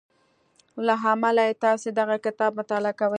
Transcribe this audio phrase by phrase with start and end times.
[0.85, 3.09] له امله یې تاسې دغه کتاب مطالعه کوئ